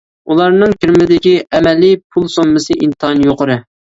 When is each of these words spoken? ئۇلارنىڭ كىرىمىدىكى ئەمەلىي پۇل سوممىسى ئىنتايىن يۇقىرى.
ئۇلارنىڭ 0.35 0.73
كىرىمىدىكى 0.85 1.33
ئەمەلىي 1.57 1.93
پۇل 2.17 2.27
سوممىسى 2.37 2.79
ئىنتايىن 2.87 3.23
يۇقىرى. 3.29 3.59